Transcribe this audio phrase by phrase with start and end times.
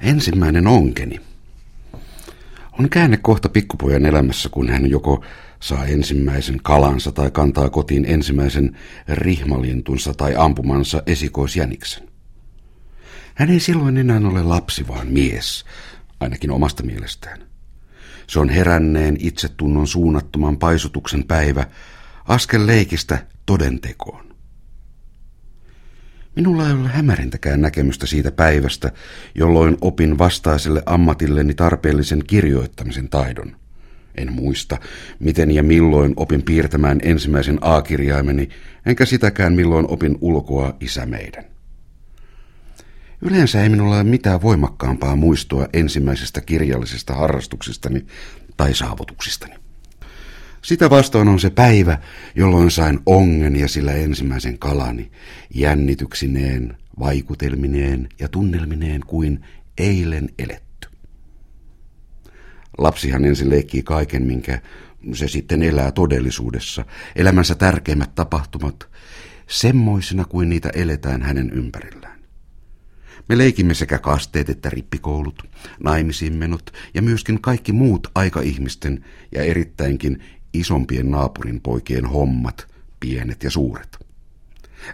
[0.00, 1.20] Ensimmäinen onkeni.
[2.78, 5.24] On käänne kohta pikkupojan elämässä, kun hän joko
[5.60, 8.76] saa ensimmäisen kalansa tai kantaa kotiin ensimmäisen
[9.08, 12.08] rihmalintunsa tai ampumansa esikoisjäniksen.
[13.34, 15.64] Hän ei silloin enää ole lapsi, vaan mies,
[16.20, 17.40] ainakin omasta mielestään.
[18.26, 21.66] Se on heränneen itsetunnon suunnattoman paisutuksen päivä,
[22.24, 24.29] askel leikistä todentekoon.
[26.40, 28.92] Minulla ei ole hämärintäkään näkemystä siitä päivästä,
[29.34, 33.56] jolloin opin vastaiselle ammatilleni tarpeellisen kirjoittamisen taidon.
[34.14, 34.78] En muista,
[35.18, 38.48] miten ja milloin opin piirtämään ensimmäisen A-kirjaimeni,
[38.86, 41.44] enkä sitäkään milloin opin ulkoa isä meidän.
[43.22, 48.06] Yleensä ei minulla ole mitään voimakkaampaa muistoa ensimmäisestä kirjallisesta harrastuksistani
[48.56, 49.54] tai saavutuksistani.
[50.62, 51.98] Sitä vastaan on se päivä,
[52.34, 55.10] jolloin sain ongen ja sillä ensimmäisen kalani,
[55.54, 59.44] jännityksineen, vaikutelmineen ja tunnelmineen kuin
[59.78, 60.88] eilen eletty.
[62.78, 64.60] Lapsihan ensin leikkii kaiken, minkä
[65.12, 66.84] se sitten elää todellisuudessa,
[67.16, 68.88] elämänsä tärkeimmät tapahtumat,
[69.46, 72.20] semmoisina kuin niitä eletään hänen ympärillään.
[73.28, 75.42] Me leikimme sekä kasteet että rippikoulut,
[75.84, 80.22] naimisiin menot ja myöskin kaikki muut aikaihmisten ja erittäinkin
[80.54, 82.66] isompien naapurin poikien hommat,
[83.00, 83.98] pienet ja suuret.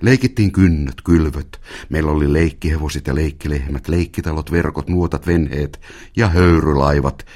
[0.00, 1.60] Leikittiin kynnöt, kylvöt.
[1.88, 5.80] Meillä oli leikkihevosit ja leikkilehmät, leikkitalot, verkot, nuotat, venheet
[6.16, 7.26] ja höyrylaivat.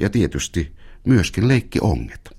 [0.00, 0.72] Ja tietysti
[1.06, 2.30] myöskin leikkionget.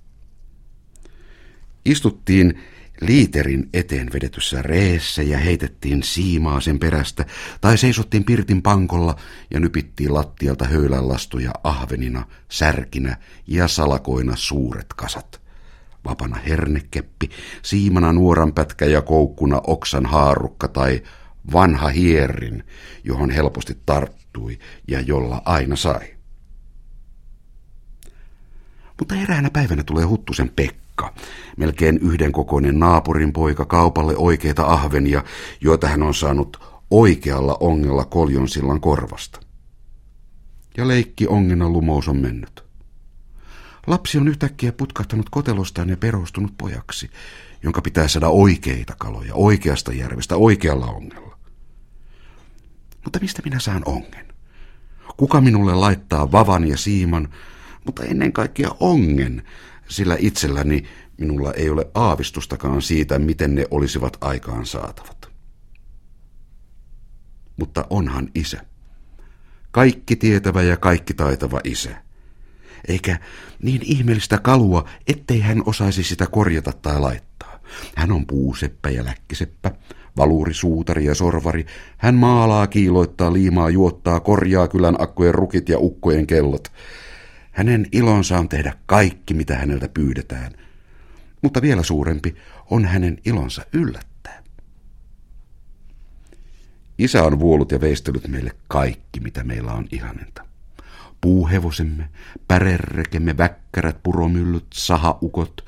[1.85, 2.59] Istuttiin
[3.05, 7.25] liiterin eteen vedetyssä reessä ja heitettiin siimaa sen perästä,
[7.61, 9.15] tai seisottiin pirtin pankolla
[9.53, 15.41] ja nypittiin lattialta höylänlastuja ahvenina, särkinä ja salakoina suuret kasat.
[16.05, 17.29] Vapana hernekeppi,
[17.61, 21.03] siimana nuoranpätkä ja koukkuna oksan haarukka tai
[21.53, 22.63] vanha hierrin,
[23.03, 26.13] johon helposti tarttui ja jolla aina sai.
[28.99, 31.13] Mutta eräänä päivänä tulee Huttusen Pekka Pekka,
[31.57, 35.23] melkein yhden kokoinen naapurin poika kaupalle oikeita ahvenia,
[35.61, 36.57] joita hän on saanut
[36.91, 39.39] oikealla ongella koljonsillan korvasta.
[40.77, 42.63] Ja leikki ongena lumous on mennyt.
[43.87, 47.09] Lapsi on yhtäkkiä putkahtanut kotelostaan ja perustunut pojaksi,
[47.63, 51.37] jonka pitää saada oikeita kaloja oikeasta järvestä oikealla ongella.
[53.03, 54.25] Mutta mistä minä saan ongen?
[55.17, 57.29] Kuka minulle laittaa vavan ja siiman,
[57.85, 59.43] mutta ennen kaikkea ongen,
[59.93, 60.83] sillä itselläni
[61.17, 65.29] minulla ei ole aavistustakaan siitä, miten ne olisivat aikaan saatavat.
[67.59, 68.61] Mutta onhan isä.
[69.71, 72.03] Kaikki tietävä ja kaikki taitava isä.
[72.87, 73.19] Eikä
[73.61, 77.59] niin ihmeellistä kalua, ettei hän osaisi sitä korjata tai laittaa.
[77.95, 79.71] Hän on puuseppä ja läkkiseppä,
[80.17, 81.65] valuri, suutari ja sorvari.
[81.97, 86.71] Hän maalaa, kiiloittaa, liimaa, juottaa, korjaa kylän akkojen rukit ja ukkojen kellot.
[87.53, 90.51] Hänen ilonsa on tehdä kaikki, mitä häneltä pyydetään,
[91.41, 92.35] mutta vielä suurempi
[92.69, 94.43] on hänen ilonsa yllättää.
[96.97, 100.45] Isä on vuolut ja veistellyt meille kaikki, mitä meillä on ihaninta.
[101.21, 102.09] Puuhevosemme,
[102.47, 105.65] pärerrekemme, väkkärät, puromyllyt, sahaukot,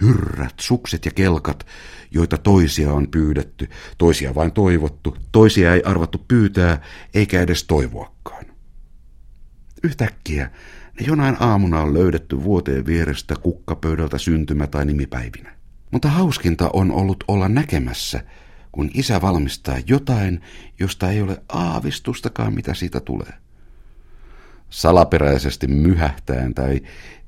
[0.00, 1.66] hyrrät, sukset ja kelkat,
[2.10, 6.82] joita toisia on pyydetty, toisia vain toivottu, toisia ei arvattu pyytää
[7.14, 8.44] eikä edes toivoakaan.
[9.82, 10.50] Yhtäkkiä
[11.06, 15.54] jonain aamuna on löydetty vuoteen vierestä kukkapöydältä syntymä- tai nimipäivinä.
[15.90, 18.24] Mutta hauskinta on ollut olla näkemässä,
[18.72, 20.40] kun isä valmistaa jotain,
[20.80, 23.32] josta ei ole aavistustakaan, mitä siitä tulee.
[24.70, 26.80] Salaperäisesti myhähtäen tai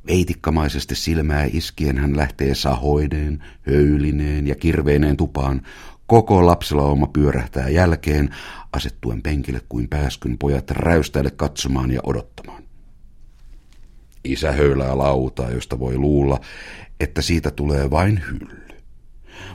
[0.07, 5.63] veitikkamaisesti silmää iskien hän lähtee sahoineen, höylineen ja kirveineen tupaan.
[6.07, 8.31] Koko lapsilauma pyörähtää jälkeen,
[8.73, 12.70] asettuen penkille kuin pääskyn pojat räystäille katsomaan ja odottamaan.
[14.25, 16.41] Isä höylää lautaa, josta voi luulla,
[17.01, 18.61] että siitä tulee vain hylly.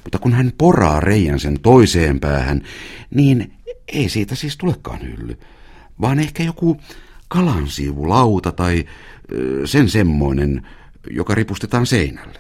[0.04, 2.62] Mutta kun hän poraa reijän sen toiseen päähän,
[3.16, 3.54] niin
[3.88, 5.38] ei siitä siis tulekaan hylly,
[6.02, 6.78] vaan ehkä joku
[7.28, 8.86] kalansiivulauta tai
[9.66, 10.68] sen semmoinen,
[11.10, 12.40] joka ripustetaan seinälle.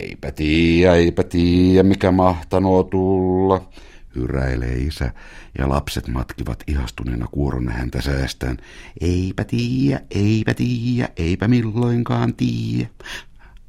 [0.00, 3.68] Eipä tiedä, eipä tiedä, mikä mahtanoo tulla,
[4.14, 5.12] hyräilee isä,
[5.58, 8.56] ja lapset matkivat ihastuneena kuorona häntä säästään.
[9.00, 12.88] Eipä tiiä, eipä tiiä, eipä milloinkaan tiiä.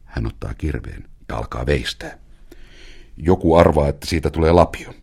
[0.06, 2.18] Hän ottaa kirveen ja alkaa veistää.
[3.18, 4.94] Joku arvaa, että siitä tulee lapio.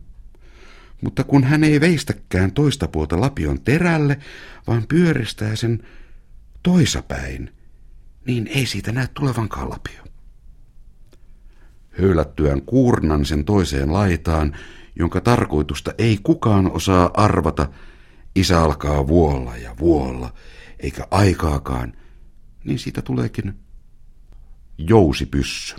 [1.01, 4.19] Mutta kun hän ei veistäkään toista puolta lapion terälle,
[4.67, 5.83] vaan pyöristää sen
[6.63, 7.53] toisapäin,
[8.25, 10.03] niin ei siitä näe tulevankaan lapio.
[12.01, 14.57] Höylättyään kuurnan sen toiseen laitaan,
[14.99, 17.69] jonka tarkoitusta ei kukaan osaa arvata,
[18.35, 20.33] isä alkaa vuolla ja vuolla,
[20.79, 21.93] eikä aikaakaan,
[22.63, 23.53] niin siitä tuleekin
[24.77, 25.75] jousipyssy.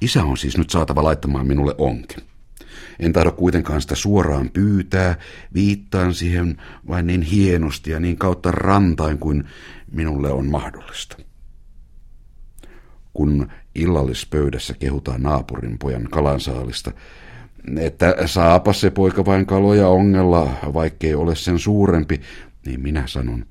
[0.00, 2.30] Isä on siis nyt saatava laittamaan minulle onkin.
[2.98, 5.16] En tahdo kuitenkaan sitä suoraan pyytää,
[5.54, 6.56] viittaan siihen
[6.88, 9.44] vain niin hienosti ja niin kautta rantain kuin
[9.92, 11.16] minulle on mahdollista.
[13.12, 16.92] Kun illallispöydässä kehutaan naapurin pojan kalansaalista,
[17.78, 22.20] että saapa se poika vain kaloja ongella, vaikkei ole sen suurempi,
[22.66, 23.46] niin minä sanon,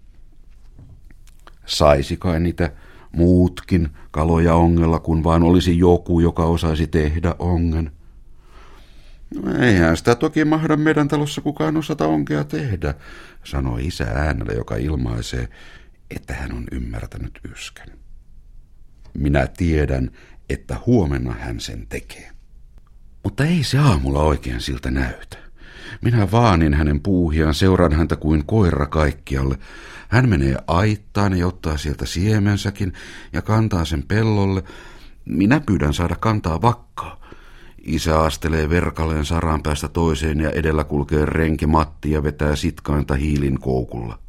[1.65, 2.71] saisi kai niitä
[3.11, 7.91] muutkin kaloja ongella, kun vain olisi joku, joka osaisi tehdä ongen.
[9.35, 12.93] No eihän sitä toki mahda meidän talossa kukaan osata onkea tehdä,
[13.43, 15.47] sanoi isä äänellä, joka ilmaisee,
[16.09, 17.87] että hän on ymmärtänyt yskän.
[19.13, 20.11] Minä tiedän,
[20.49, 22.31] että huomenna hän sen tekee.
[23.23, 25.37] Mutta ei se aamulla oikein siltä näytä.
[26.01, 29.57] Minä vaanin hänen puuhiaan, seuraan häntä kuin koira kaikkialle.
[30.09, 32.93] Hän menee aittaan ja ottaa sieltä siemensäkin
[33.33, 34.63] ja kantaa sen pellolle.
[35.25, 37.19] Minä pyydän saada kantaa vakkaa.
[37.81, 43.59] Isä astelee verkaleen saran päästä toiseen ja edellä kulkee renki Matti ja vetää sitkainta hiilin
[43.59, 44.19] koukulla.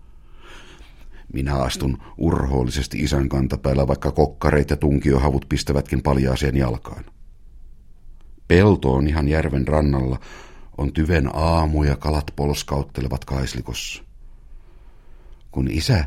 [1.32, 7.04] Minä astun urhoollisesti isän kantapäällä, vaikka kokkareit ja tunkiohavut pistävätkin paljaaseen jalkaan.
[8.50, 10.20] Pelto on ihan järven rannalla,
[10.78, 14.02] on tyven aamu ja kalat polskauttelevat kaislikossa.
[15.50, 16.04] Kun isä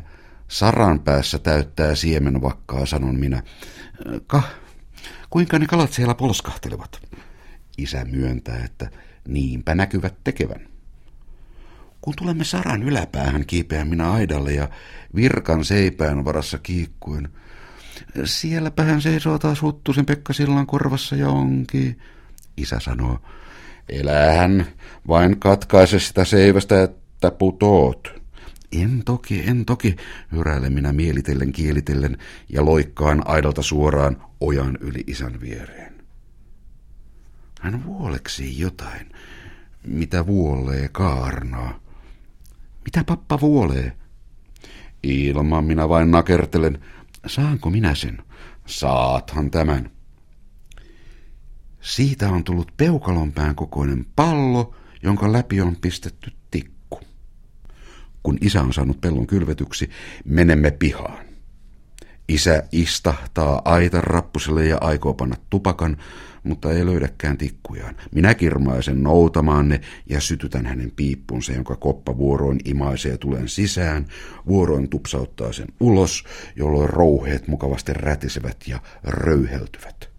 [0.48, 3.42] saran päässä täyttää siemenvakkaa, sanon minä,
[4.26, 4.50] kah,
[5.30, 7.00] kuinka ne kalat siellä polskahtelevat?
[7.78, 8.90] Isä myöntää, että
[9.28, 10.68] niinpä näkyvät tekevän.
[12.00, 14.68] Kun tulemme saran yläpäähän, kiipeän minä aidalle ja
[15.14, 17.28] virkan seipään varassa kiikkuen.
[18.24, 21.98] Sielläpähän seisoo taas Huttusen Pekka sillan korvassa ja onkin.
[22.56, 23.18] Isä sanoo,
[23.88, 24.66] elähän
[25.08, 28.24] vain katkaise sitä seivästä, että putoot.
[28.72, 29.96] En toki, en toki,
[30.32, 32.18] hyräilen minä mielitellen kielitellen
[32.48, 35.94] ja loikkaan aidalta suoraan ojan yli isän viereen.
[37.60, 39.12] Hän vuoleksii jotain,
[39.86, 41.80] mitä vuolee kaarnaa.
[42.84, 43.92] Mitä pappa vuolee?
[45.02, 46.78] Ilman minä vain nakertelen.
[47.26, 48.18] Saanko minä sen?
[48.66, 49.90] Saathan tämän.
[51.84, 57.00] Siitä on tullut peukalonpään kokoinen pallo, jonka läpi on pistetty tikku.
[58.22, 59.90] Kun isä on saanut pellon kylvetyksi,
[60.24, 61.24] menemme pihaan.
[62.28, 65.96] Isä istahtaa aitan rappuselle ja aikoo panna tupakan,
[66.42, 67.96] mutta ei löydäkään tikkujaan.
[68.14, 74.06] Minä kirmaisen noutamaan ne ja sytytän hänen piippunsa, jonka koppa vuoroin imaisee tulen sisään,
[74.46, 76.24] vuoroin tupsauttaa sen ulos,
[76.56, 80.13] jolloin rouheet mukavasti rätisevät ja röyheltyvät.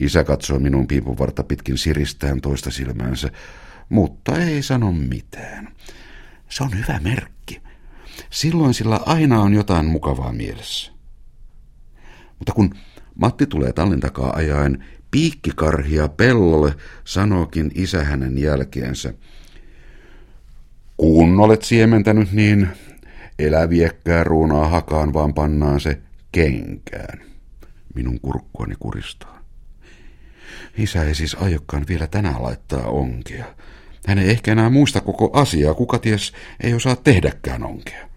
[0.00, 3.30] Isä katsoo minun piipunvarta pitkin siristään toista silmäänsä,
[3.88, 5.68] mutta ei sano mitään.
[6.48, 7.62] Se on hyvä merkki.
[8.30, 10.92] Silloin sillä aina on jotain mukavaa mielessä.
[12.38, 12.74] Mutta kun
[13.14, 16.74] Matti tulee tallin takaa ajaen piikkikarhia pellolle,
[17.04, 19.14] sanookin isä hänen jälkeensä.
[20.96, 22.68] Kun olet siementänyt, niin
[23.38, 26.00] eläviekkää ruunaa hakaan, vaan pannaan se
[26.32, 27.18] kenkään.
[27.94, 29.37] Minun kurkkuani kuristaa.
[30.78, 33.44] Isä ei siis aiokkaan vielä tänään laittaa onkia.
[34.06, 38.08] Hän ei ehkä enää muista koko asiaa, kuka ties ei osaa tehdäkään onkea.